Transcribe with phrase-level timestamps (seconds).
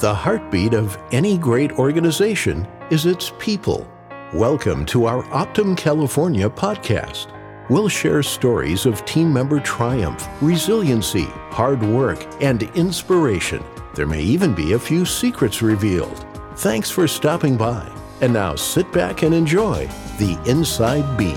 [0.00, 3.86] The heartbeat of any great organization is its people.
[4.32, 7.26] Welcome to our Optum California podcast.
[7.68, 13.62] We'll share stories of team member triumph, resiliency, hard work, and inspiration.
[13.94, 16.24] There may even be a few secrets revealed.
[16.56, 17.86] Thanks for stopping by.
[18.22, 19.86] And now sit back and enjoy
[20.16, 21.36] the Inside Beat.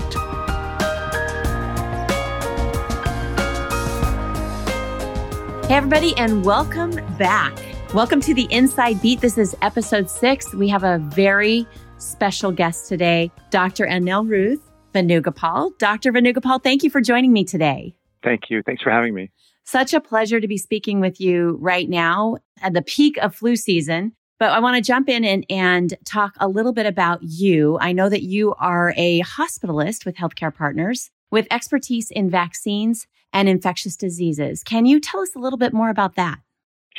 [5.68, 7.73] Hey, everybody, and welcome back.
[7.94, 9.20] Welcome to the Inside Beat.
[9.20, 10.52] This is episode six.
[10.52, 11.64] We have a very
[11.98, 13.86] special guest today, Dr.
[13.86, 14.58] Anilrudh
[14.92, 15.78] Venugopal.
[15.78, 16.10] Dr.
[16.10, 17.94] Venugopal, thank you for joining me today.
[18.24, 18.64] Thank you.
[18.66, 19.30] Thanks for having me.
[19.62, 23.54] Such a pleasure to be speaking with you right now at the peak of flu
[23.54, 24.10] season.
[24.40, 27.78] But I want to jump in and, and talk a little bit about you.
[27.80, 33.48] I know that you are a hospitalist with Healthcare Partners with expertise in vaccines and
[33.48, 34.64] infectious diseases.
[34.64, 36.40] Can you tell us a little bit more about that?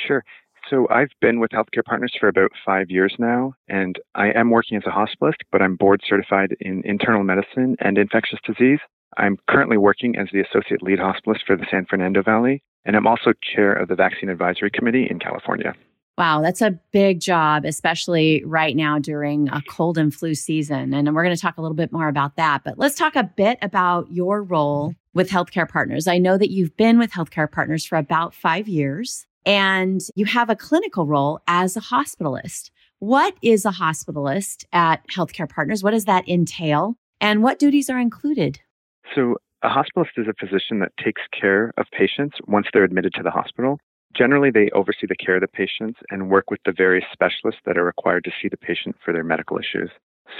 [0.08, 0.24] Sure.
[0.70, 4.78] So I've been with Healthcare Partners for about five years now, and I am working
[4.78, 8.80] as a hospitalist, but I'm board certified in internal medicine and infectious disease.
[9.18, 13.06] I'm currently working as the associate lead hospitalist for the San Fernando Valley, and I'm
[13.06, 15.76] also chair of the Vaccine Advisory Committee in California.
[16.18, 20.94] Wow, that's a big job, especially right now during a cold and flu season.
[20.94, 22.64] And we're going to talk a little bit more about that.
[22.64, 26.08] But let's talk a bit about your role with Healthcare Partners.
[26.08, 30.50] I know that you've been with Healthcare Partners for about five years and you have
[30.50, 32.72] a clinical role as a hospitalist.
[33.00, 35.84] What is a hospitalist at Healthcare Partners?
[35.84, 36.96] What does that entail?
[37.22, 38.60] And what duties are included?
[39.14, 43.24] So, a hospitalist is a physician that takes care of patients once they're admitted to
[43.24, 43.80] the hospital.
[44.16, 47.78] Generally, they oversee the care of the patients and work with the various specialists that
[47.78, 49.90] are required to see the patient for their medical issues.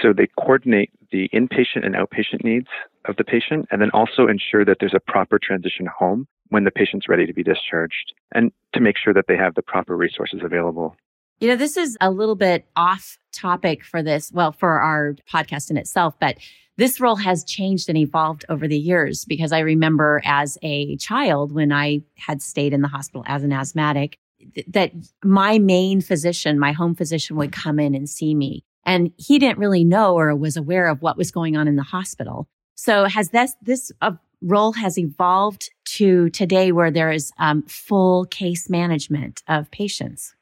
[0.02, 2.68] So they coordinate the inpatient and outpatient needs
[3.06, 6.70] of the patient and then also ensure that there's a proper transition home when the
[6.70, 10.40] patient's ready to be discharged and to make sure that they have the proper resources
[10.44, 10.96] available.
[11.40, 15.70] You know, this is a little bit off topic for this, well, for our podcast
[15.70, 16.36] in itself, but
[16.78, 21.52] this role has changed and evolved over the years because I remember as a child
[21.52, 24.18] when I had stayed in the hospital as an asthmatic
[24.68, 24.92] that
[25.24, 29.58] my main physician, my home physician would come in and see me and he didn't
[29.58, 32.48] really know or was aware of what was going on in the hospital.
[32.76, 38.26] So has this, this uh, role has evolved to today where there is um, full
[38.26, 40.34] case management of patients?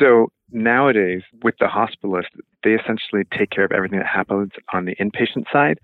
[0.00, 2.28] So nowadays, with the hospitalist,
[2.64, 5.78] they essentially take care of everything that happens on the inpatient side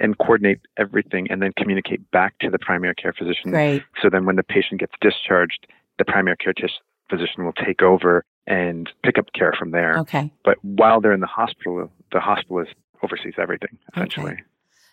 [0.00, 3.50] and coordinate everything and then communicate back to the primary care physician.
[3.50, 3.82] Great.
[4.00, 5.66] So then when the patient gets discharged,
[5.98, 6.54] the primary care
[7.10, 9.98] physician will take over and pick up care from there.
[9.98, 10.32] Okay.
[10.44, 14.32] But while they're in the hospital, the hospitalist oversees everything essentially.
[14.32, 14.42] Okay.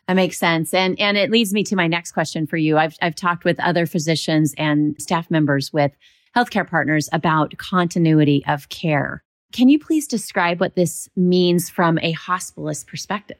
[0.07, 0.73] That makes sense.
[0.73, 2.77] And and it leads me to my next question for you.
[2.77, 5.93] I've I've talked with other physicians and staff members with
[6.35, 9.23] healthcare partners about continuity of care.
[9.51, 13.37] Can you please describe what this means from a hospitalist perspective?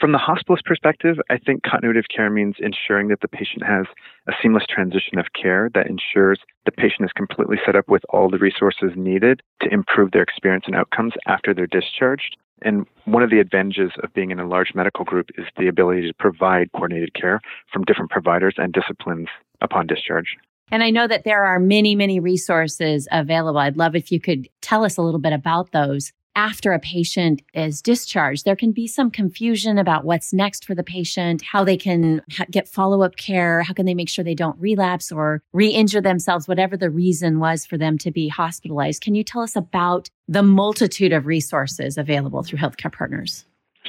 [0.00, 3.84] From the hospitalist perspective, I think continuity of care means ensuring that the patient has
[4.26, 8.30] a seamless transition of care that ensures the patient is completely set up with all
[8.30, 12.38] the resources needed to improve their experience and outcomes after they're discharged.
[12.62, 16.08] And one of the advantages of being in a large medical group is the ability
[16.08, 17.40] to provide coordinated care
[17.70, 19.28] from different providers and disciplines
[19.60, 20.36] upon discharge.
[20.72, 23.58] And I know that there are many, many resources available.
[23.58, 27.42] I'd love if you could tell us a little bit about those after a patient
[27.54, 31.76] is discharged, there can be some confusion about what's next for the patient, how they
[31.76, 35.42] can ha- get follow up care, how can they make sure they don't relapse or
[35.52, 39.02] re injure themselves, whatever the reason was for them to be hospitalized.
[39.02, 43.44] Can you tell us about the multitude of resources available through healthcare partners?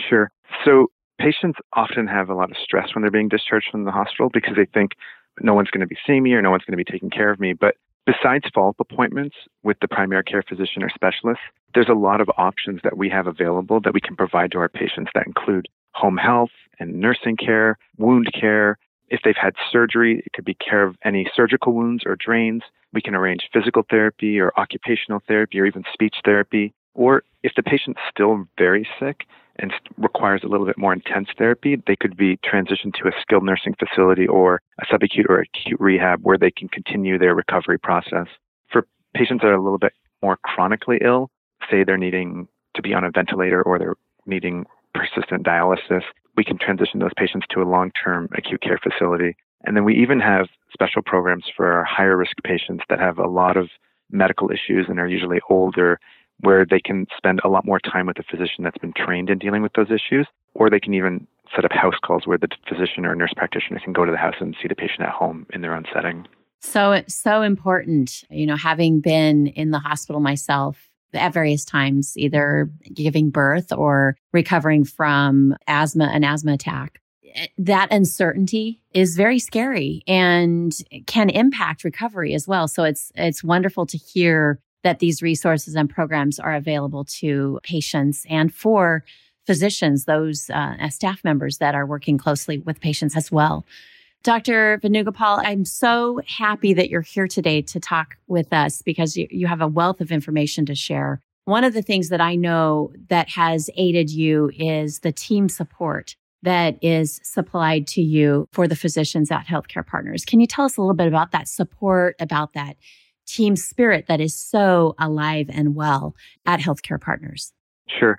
[0.09, 0.31] Sure.
[0.65, 0.87] So,
[1.19, 4.55] patients often have a lot of stress when they're being discharged from the hospital because
[4.55, 4.93] they think
[5.39, 7.31] no one's going to be seeing me or no one's going to be taking care
[7.31, 7.53] of me.
[7.53, 7.75] But
[8.05, 11.41] Besides follow-up appointments with the primary care physician or specialist,
[11.73, 14.69] there's a lot of options that we have available that we can provide to our
[14.69, 18.77] patients that include home health and nursing care, wound care.
[19.09, 22.63] If they've had surgery, it could be care of any surgical wounds or drains.
[22.91, 26.73] We can arrange physical therapy or occupational therapy or even speech therapy.
[26.95, 29.25] Or if the patient's still very sick
[29.57, 33.43] and requires a little bit more intense therapy, they could be transitioned to a skilled
[33.43, 38.27] nursing facility or a subacute or acute rehab where they can continue their recovery process.
[38.71, 41.29] For patients that are a little bit more chronically ill,
[41.69, 46.03] say they're needing to be on a ventilator or they're needing persistent dialysis,
[46.37, 49.35] we can transition those patients to a long term acute care facility.
[49.63, 53.27] And then we even have special programs for our higher risk patients that have a
[53.27, 53.69] lot of
[54.11, 55.99] medical issues and are usually older
[56.41, 59.37] where they can spend a lot more time with a physician that's been trained in
[59.37, 63.05] dealing with those issues, or they can even set up house calls where the physician
[63.05, 65.61] or nurse practitioner can go to the house and see the patient at home in
[65.61, 66.25] their own setting.
[66.61, 72.17] So it's so important, you know, having been in the hospital myself at various times,
[72.17, 77.01] either giving birth or recovering from asthma, an asthma attack.
[77.35, 80.77] Eh, that uncertainty is very scary and
[81.07, 82.67] can impact recovery as well.
[82.67, 88.25] So it's, it's wonderful to hear that these resources and programs are available to patients
[88.29, 89.03] and for
[89.45, 93.65] physicians, those uh, staff members that are working closely with patients as well.
[94.23, 94.79] Dr.
[94.83, 99.47] Venugopal, I'm so happy that you're here today to talk with us because you, you
[99.47, 101.21] have a wealth of information to share.
[101.45, 106.15] One of the things that I know that has aided you is the team support
[106.43, 110.23] that is supplied to you for the physicians at Healthcare Partners.
[110.23, 112.77] Can you tell us a little bit about that support, about that
[113.31, 117.53] team spirit that is so alive and well at Healthcare Partners?
[117.87, 118.17] Sure.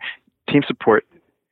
[0.48, 1.04] Team support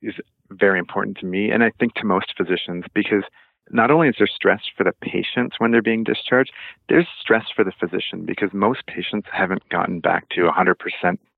[0.02, 0.14] is
[0.50, 3.24] very important to me and I think to most physicians because
[3.70, 6.52] not only is there stress for the patients when they're being discharged,
[6.88, 10.74] there's stress for the physician because most patients haven't gotten back to 100%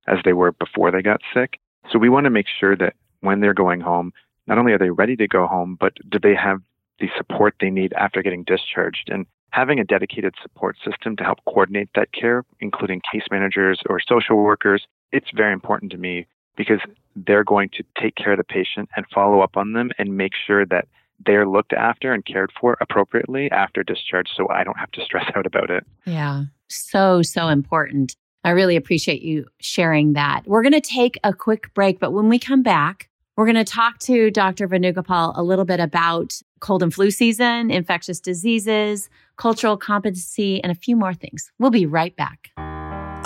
[0.09, 1.59] as they were before they got sick.
[1.91, 4.13] So we want to make sure that when they're going home,
[4.47, 6.61] not only are they ready to go home, but do they have
[6.99, 9.09] the support they need after getting discharged?
[9.11, 14.01] And having a dedicated support system to help coordinate that care, including case managers or
[14.01, 16.27] social workers, it's very important to me
[16.57, 16.81] because
[17.15, 20.33] they're going to take care of the patient and follow up on them and make
[20.47, 20.89] sure that
[21.25, 25.31] they're looked after and cared for appropriately after discharge so I don't have to stress
[25.37, 25.85] out about it.
[26.07, 26.45] Yeah.
[26.69, 28.17] So, so important.
[28.45, 30.43] I really appreciate you sharing that.
[30.47, 33.65] We're going to take a quick break, but when we come back, we're going to
[33.65, 34.67] talk to Dr.
[34.67, 40.75] Venugopal a little bit about cold and flu season, infectious diseases, cultural competency, and a
[40.75, 41.53] few more things.
[41.59, 42.53] We'll be right back.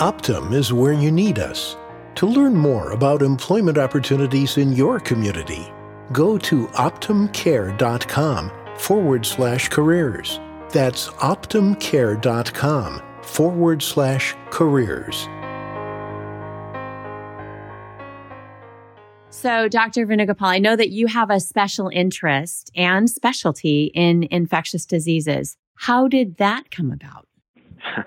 [0.01, 1.77] Optum is where you need us.
[2.17, 5.73] To learn more about employment opportunities in your community,
[6.13, 10.41] go to optumcare.com forward slash careers.
[10.71, 15.29] That's optumcare.com forward slash careers.
[19.37, 20.07] So, Dr.
[20.07, 25.59] Venugopal, I know that you have a special interest and specialty in infectious diseases.
[25.75, 27.29] How did that come about?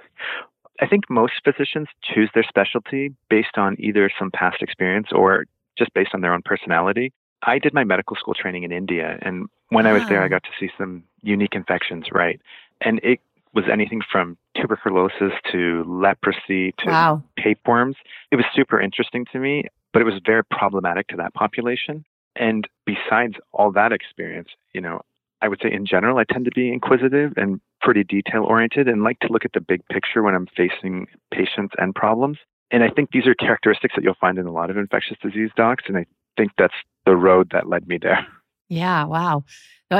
[0.82, 5.46] I think most physicians choose their specialty based on either some past experience or
[5.78, 7.14] just based on their own personality.
[7.44, 9.92] I did my medical school training in India, and when wow.
[9.92, 12.42] I was there, I got to see some unique infections, right?
[12.82, 13.20] And it
[13.54, 17.24] was anything from tuberculosis to leprosy to wow.
[17.38, 17.98] tapeworms.
[18.32, 22.06] It was super interesting to me, but it was very problematic to that population.
[22.36, 25.02] And besides all that experience, you know,
[25.42, 29.04] I would say in general, I tend to be inquisitive and pretty detail oriented and
[29.04, 32.38] like to look at the big picture when I'm facing patients and problems.
[32.72, 35.50] And I think these are characteristics that you'll find in a lot of infectious disease
[35.56, 35.86] docs.
[35.88, 36.06] And I
[36.38, 36.74] think that's
[37.06, 38.26] the road that led me there.
[38.72, 39.46] Yeah, wow.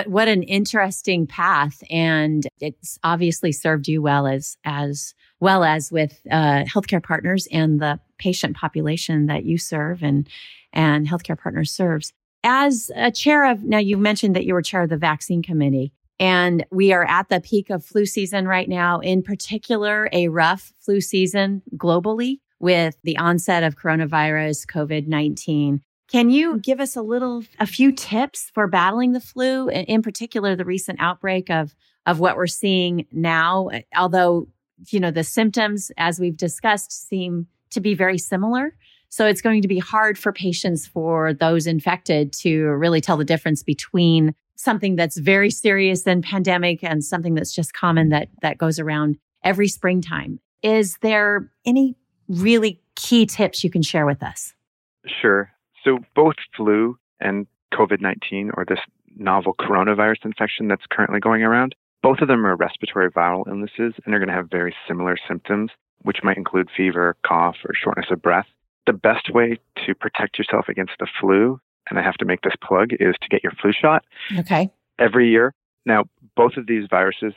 [0.06, 1.82] What an interesting path.
[1.90, 7.80] And it's obviously served you well as as well as with uh, healthcare partners and
[7.80, 10.30] the patient population that you serve and
[10.72, 12.14] and healthcare partners serves.
[12.44, 15.92] As a chair of now you mentioned that you were chair of the vaccine committee.
[16.20, 20.74] And we are at the peak of flu season right now, in particular, a rough
[20.78, 25.82] flu season globally with the onset of coronavirus, COVID 19.
[26.12, 30.56] Can you give us a little, a few tips for battling the flu, in particular,
[30.56, 31.76] the recent outbreak of,
[32.06, 33.70] of what we're seeing now?
[33.96, 34.48] Although,
[34.88, 38.76] you know, the symptoms, as we've discussed, seem to be very similar.
[39.10, 43.26] So it's going to be hard for patients, for those infected to really tell the
[43.26, 48.58] difference between something that's very serious and pandemic and something that's just common that, that
[48.58, 50.40] goes around every springtime.
[50.62, 51.96] Is there any
[52.28, 54.54] really key tips you can share with us?
[55.22, 55.52] Sure.
[55.84, 58.80] So both flu and COVID 19 or this
[59.16, 61.74] novel coronavirus infection that's currently going around,
[62.04, 65.72] both of them are respiratory viral illnesses and are going to have very similar symptoms,
[66.04, 68.48] which might include fever, cough, or shortness of breath.
[68.86, 72.56] The best way to protect yourself against the flu, and I have to make this
[72.64, 74.04] plug, is to get your flu shot.
[74.38, 74.72] Okay.
[74.98, 75.54] Every year.
[75.86, 77.34] Now, both of these viruses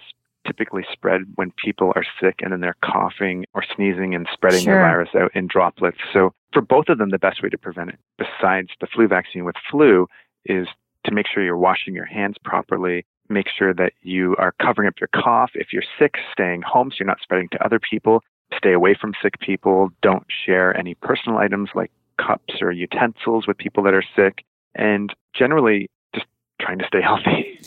[0.46, 4.74] typically spread when people are sick and then they're coughing or sneezing and spreading sure.
[4.74, 5.98] the virus out in droplets.
[6.12, 9.44] So for both of them, the best way to prevent it, besides the flu vaccine
[9.44, 10.06] with flu,
[10.44, 10.66] is
[11.04, 13.04] to make sure you're washing your hands properly.
[13.28, 15.50] Make sure that you are covering up your cough.
[15.54, 18.22] If you're sick, staying home so you're not spreading to other people.
[18.56, 19.90] Stay away from sick people.
[20.02, 24.44] Don't share any personal items like cups or utensils with people that are sick.
[24.74, 26.26] And generally, just
[26.60, 27.60] trying to stay healthy.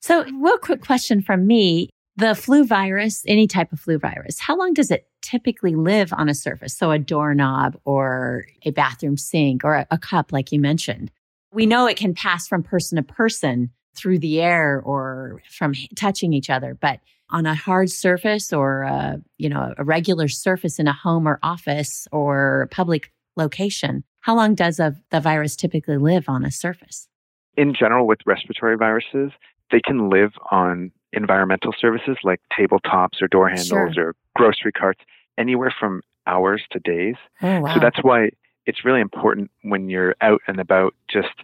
[0.00, 1.90] So, real quick question from me.
[2.16, 6.28] The flu virus, any type of flu virus, how long does it typically live on
[6.28, 6.76] a surface?
[6.76, 11.10] So a doorknob or a bathroom sink or a, a cup, like you mentioned.
[11.50, 16.32] We know it can pass from person to person through the air or from touching
[16.32, 17.00] each other, but
[17.34, 21.40] on a hard surface or a, you know, a regular surface in a home or
[21.42, 27.08] office or public location, how long does a, the virus typically live on a surface?
[27.56, 29.32] In general, with respiratory viruses,
[29.72, 34.08] they can live on environmental surfaces like tabletops or door handles sure.
[34.08, 35.00] or grocery carts,
[35.36, 37.16] anywhere from hours to days.
[37.42, 37.74] Oh, wow.
[37.74, 38.30] So that's why
[38.64, 41.34] it's really important when you're out and about just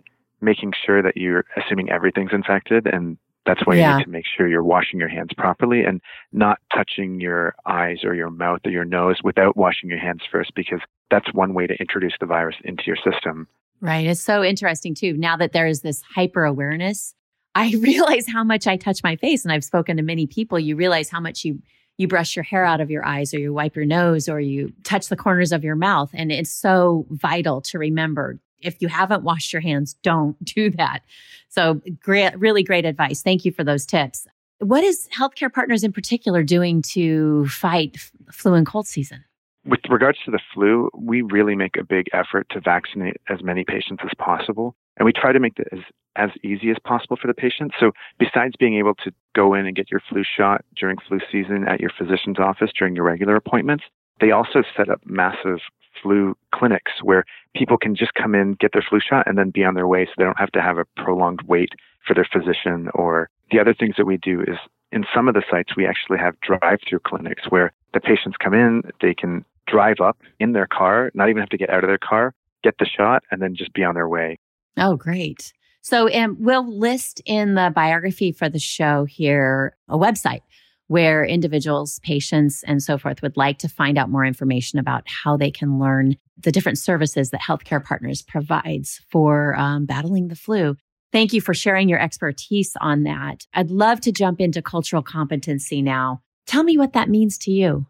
[0.40, 3.92] making sure that you're assuming everything's infected and that's why yeah.
[3.92, 6.00] you need to make sure you're washing your hands properly and
[6.32, 10.52] not touching your eyes or your mouth or your nose without washing your hands first,
[10.54, 10.80] because
[11.10, 13.48] that's one way to introduce the virus into your system.
[13.80, 14.06] Right.
[14.06, 15.14] It's so interesting, too.
[15.14, 17.14] Now that there is this hyper awareness,
[17.54, 19.44] I realize how much I touch my face.
[19.44, 20.58] And I've spoken to many people.
[20.58, 21.60] You realize how much you
[21.96, 24.72] you brush your hair out of your eyes or you wipe your nose or you
[24.84, 26.10] touch the corners of your mouth.
[26.14, 31.00] And it's so vital to remember if you haven't washed your hands, don't do that.
[31.48, 33.22] So great, really great advice.
[33.22, 34.26] Thank you for those tips.
[34.58, 37.96] What is Healthcare Partners in particular doing to fight
[38.30, 39.24] flu and cold season?
[39.64, 43.64] With regards to the flu, we really make a big effort to vaccinate as many
[43.64, 44.74] patients as possible.
[44.96, 45.80] And we try to make it as,
[46.16, 47.72] as easy as possible for the patient.
[47.80, 51.66] So, besides being able to go in and get your flu shot during flu season
[51.66, 53.84] at your physician's office during your regular appointments,
[54.20, 55.60] they also set up massive
[56.02, 57.24] flu clinics where
[57.54, 60.04] people can just come in, get their flu shot, and then be on their way
[60.04, 61.70] so they don't have to have a prolonged wait
[62.06, 62.88] for their physician.
[62.94, 64.58] Or the other things that we do is
[64.92, 68.54] in some of the sites, we actually have drive through clinics where the patients come
[68.54, 71.88] in, they can drive up in their car, not even have to get out of
[71.88, 74.38] their car, get the shot, and then just be on their way.
[74.76, 75.52] Oh, great.
[75.82, 80.42] So, we'll list in the biography for the show here a website
[80.90, 85.36] where individuals, patients, and so forth would like to find out more information about how
[85.36, 90.76] they can learn the different services that Healthcare Partners provides for um, battling the flu.
[91.12, 93.46] Thank you for sharing your expertise on that.
[93.54, 96.22] I'd love to jump into cultural competency now.
[96.48, 97.86] Tell me what that means to you.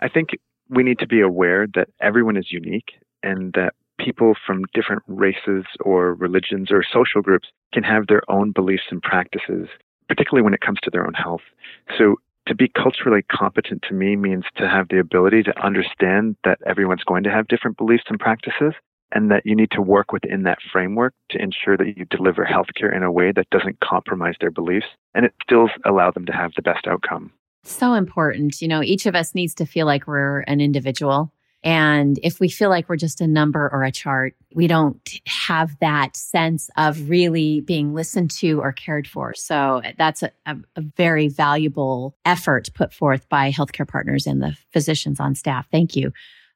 [0.00, 0.30] I think
[0.68, 2.90] we need to be aware that everyone is unique
[3.22, 8.50] and that people from different races or religions or social groups can have their own
[8.50, 9.68] beliefs and practices,
[10.08, 11.42] particularly when it comes to their own health.
[11.96, 16.58] So to be culturally competent to me means to have the ability to understand that
[16.66, 18.74] everyone's going to have different beliefs and practices
[19.14, 22.94] and that you need to work within that framework to ensure that you deliver healthcare
[22.94, 26.52] in a way that doesn't compromise their beliefs and it still allow them to have
[26.56, 27.32] the best outcome.
[27.64, 28.60] So important.
[28.60, 31.32] You know, each of us needs to feel like we're an individual
[31.64, 35.78] and if we feel like we're just a number or a chart, we don't have
[35.80, 39.32] that sense of really being listened to or cared for.
[39.34, 44.56] So that's a, a, a, very valuable effort put forth by healthcare partners and the
[44.72, 45.68] physicians on staff.
[45.70, 46.12] Thank you.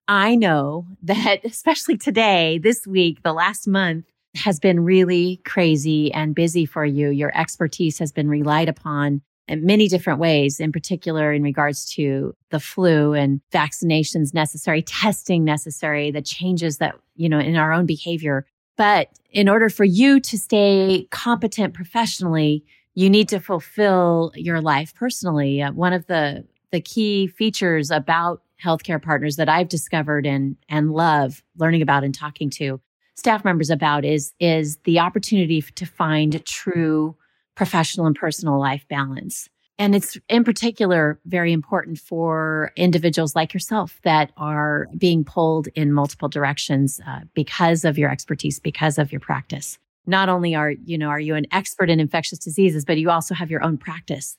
[0.08, 6.34] I know that especially today, this week, the last month has been really crazy and
[6.34, 7.10] busy for you.
[7.10, 12.34] Your expertise has been relied upon in many different ways, in particular in regards to
[12.50, 17.86] the flu and vaccinations necessary, testing necessary, the changes that, you know, in our own
[17.86, 18.46] behavior.
[18.76, 24.94] But in order for you to stay competent professionally, you need to fulfill your life
[24.94, 25.62] personally.
[25.62, 30.92] Uh, one of the, the key features about healthcare partners that I've discovered and, and
[30.92, 32.80] love learning about and talking to
[33.14, 37.16] staff members about is, is the opportunity to find true
[37.56, 39.48] professional and personal life balance.
[39.78, 45.92] And it's in particular very important for individuals like yourself that are being pulled in
[45.92, 49.78] multiple directions uh, because of your expertise, because of your practice.
[50.06, 53.34] Not only are, you know, are you an expert in infectious diseases, but you also
[53.34, 54.38] have your own practice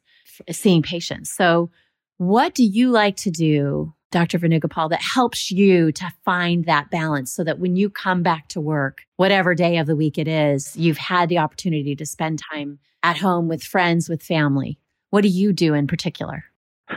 [0.51, 1.31] seeing patients.
[1.31, 1.69] So
[2.17, 4.39] what do you like to do, Dr.
[4.39, 8.61] Venugopal, that helps you to find that balance so that when you come back to
[8.61, 12.79] work, whatever day of the week it is, you've had the opportunity to spend time
[13.07, 14.77] at home with friends, with family?
[15.11, 16.43] What do you do in particular?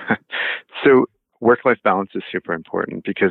[0.84, 1.06] so,
[1.38, 3.30] work life balance is super important because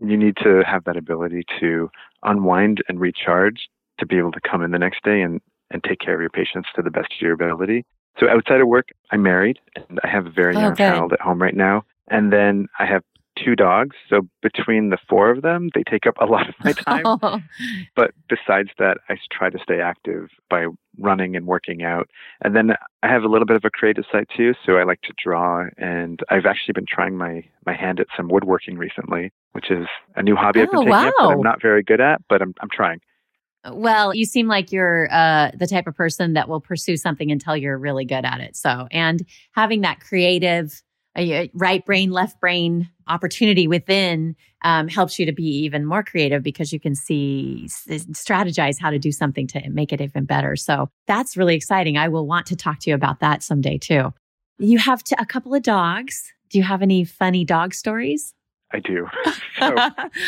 [0.00, 1.88] you need to have that ability to
[2.24, 3.68] unwind and recharge
[4.00, 6.30] to be able to come in the next day and, and take care of your
[6.30, 7.84] patients to the best of your ability.
[8.18, 11.20] So, outside of work, I'm married and I have a very oh, young child at
[11.20, 11.84] home right now.
[12.10, 13.04] And then I have
[13.44, 13.96] two dogs.
[14.08, 17.02] So between the four of them, they take up a lot of my time.
[17.04, 17.40] Oh.
[17.96, 20.66] But besides that, I try to stay active by
[20.98, 22.08] running and working out.
[22.42, 24.54] And then I have a little bit of a creative side too.
[24.64, 28.28] So I like to draw and I've actually been trying my, my hand at some
[28.28, 31.08] woodworking recently, which is a new hobby oh, I've been oh, taking wow.
[31.08, 33.00] up that I'm not very good at, but I'm, I'm trying.
[33.70, 37.56] Well, you seem like you're uh, the type of person that will pursue something until
[37.56, 38.56] you're really good at it.
[38.56, 40.80] So, and having that creative
[41.18, 46.42] a right brain, left brain opportunity within um, helps you to be even more creative
[46.42, 50.56] because you can see, strategize how to do something to make it even better.
[50.56, 51.96] So that's really exciting.
[51.96, 54.12] I will want to talk to you about that someday too.
[54.58, 56.32] You have to, a couple of dogs.
[56.50, 58.34] Do you have any funny dog stories?
[58.72, 59.06] I do.
[59.58, 59.74] so,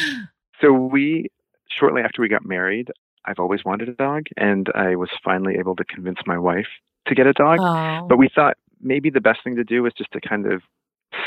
[0.60, 1.26] so we,
[1.68, 2.90] shortly after we got married,
[3.24, 6.68] I've always wanted a dog, and I was finally able to convince my wife
[7.06, 7.58] to get a dog.
[7.60, 8.06] Oh.
[8.08, 10.62] But we thought maybe the best thing to do was just to kind of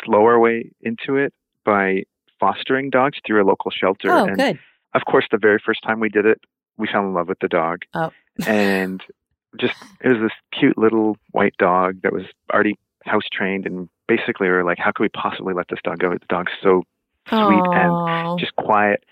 [0.06, 1.34] slow our way into it
[1.66, 2.04] by
[2.40, 4.12] fostering dogs through a local shelter.
[4.12, 4.60] oh, and good.
[4.94, 6.42] of course, the very first time we did it,
[6.78, 7.84] we fell in love with the dog.
[7.94, 8.12] Oh.
[8.46, 9.02] and
[9.60, 13.66] just, it was this cute little white dog that was already house trained.
[13.66, 16.12] And basically, we were like, how could we possibly let this dog go?
[16.12, 16.84] The dog's so
[17.28, 18.38] sweet and Oh.
[18.40, 19.04] just quiet.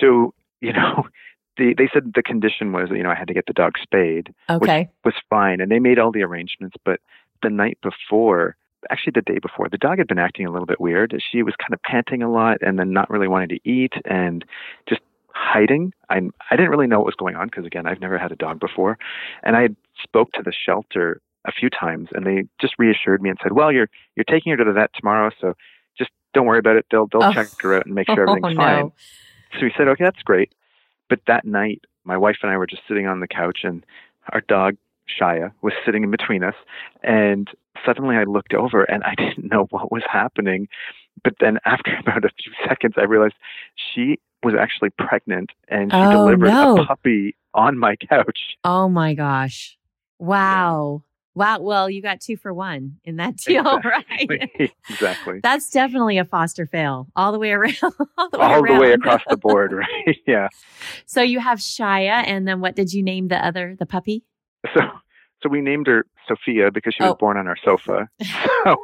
[0.00, 1.04] So, you know,
[1.58, 3.72] the, they said the condition was, that, you know, I had to get the dog
[3.80, 4.88] spayed okay.
[5.04, 7.00] was fine and they made all the arrangements but
[7.42, 8.56] the night before
[8.90, 11.54] actually the day before the dog had been acting a little bit weird she was
[11.60, 14.44] kind of panting a lot and then not really wanting to eat and
[14.88, 15.00] just
[15.34, 16.20] hiding i
[16.50, 18.60] i didn't really know what was going on because again i've never had a dog
[18.60, 18.98] before
[19.42, 23.30] and i had spoke to the shelter a few times and they just reassured me
[23.30, 25.54] and said well you're you're taking her to the vet tomorrow so
[25.98, 27.32] just don't worry about it they'll they'll Oh.
[27.32, 28.62] check her out and make sure Oh, everything's no.
[28.62, 28.92] fine
[29.54, 30.54] so we said, okay, that's great.
[31.10, 33.84] But that night, my wife and I were just sitting on the couch, and
[34.32, 34.76] our dog,
[35.20, 36.54] Shia, was sitting in between us.
[37.02, 37.50] And
[37.84, 40.68] suddenly I looked over and I didn't know what was happening.
[41.24, 43.34] But then after about a few seconds, I realized
[43.76, 46.76] she was actually pregnant and she Oh, delivered no.
[46.78, 48.56] a puppy on my couch.
[48.64, 49.76] Oh my gosh.
[50.18, 51.02] Wow.
[51.34, 51.60] Wow.
[51.60, 54.04] Well, you got two for one in that deal, right?
[54.30, 54.72] Exactly.
[54.90, 55.40] exactly.
[55.42, 57.76] That's definitely a foster fail all the way around.
[58.18, 60.16] all the way, All the way across the board, right?
[60.26, 60.48] yeah.
[61.06, 64.24] so you have Shia, and then what did you name the other, the puppy?
[64.74, 64.80] So,
[65.42, 67.16] so we named her Sophia because she was Oh.
[67.16, 68.08] born on our sofa.
[68.64, 68.76] So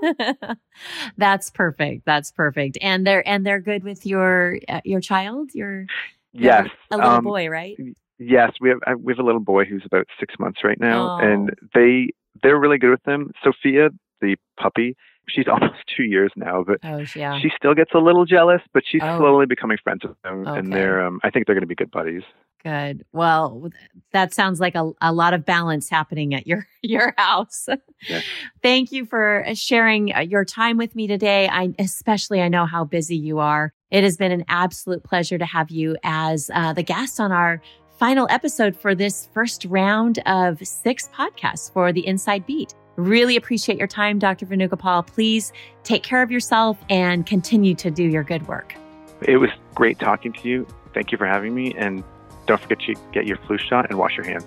[1.16, 2.04] That's perfect.
[2.04, 2.78] That's perfect.
[2.80, 5.86] And they're and they're good with your uh, your child, your
[6.32, 7.76] yes, a little um, boy, right?
[8.18, 11.24] Yes, we have we have a little boy who's about six months right now, Oh.
[11.24, 12.10] and they
[12.42, 13.30] they're really good with them.
[13.42, 13.90] Sophia,
[14.20, 14.96] the puppy,
[15.28, 17.38] she's almost two years now, but Oh, yeah.
[17.40, 18.62] she still gets a little jealous.
[18.72, 19.18] But she's Oh.
[19.18, 20.58] slowly becoming friends with them, Okay.
[20.58, 22.22] and they're um, I think they're going to be good buddies.
[22.62, 23.04] Good.
[23.12, 23.70] Well,
[24.12, 27.68] that sounds like a, a lot of balance happening at your your house.
[28.08, 28.20] Yeah.
[28.62, 31.48] Thank you for sharing uh, your time with me today.
[31.48, 33.72] I especially I know how busy you are.
[33.90, 37.62] It has been an absolute pleasure to have you as uh, the guest on our
[37.98, 42.74] final episode for this first round of six podcasts for the Inside Beat.
[42.96, 44.46] Really appreciate your time, Dr.
[44.46, 45.06] Venugopal.
[45.06, 45.52] Please
[45.84, 48.74] take care of yourself and continue to do your good work.
[49.22, 50.66] It was great talking to you.
[50.94, 52.02] Thank you for having me, and
[52.48, 54.46] don't forget to get your flu shot and wash your hands.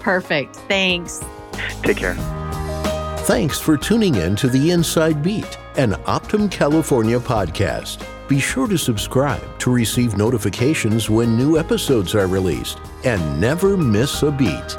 [0.00, 0.56] Perfect.
[0.56, 1.24] Thanks.
[1.82, 2.16] Take care.
[3.24, 8.04] Thanks for tuning in to the Inside Beat, an Optum California podcast.
[8.26, 14.22] Be sure to subscribe to receive notifications when new episodes are released and never miss
[14.24, 14.76] a beat.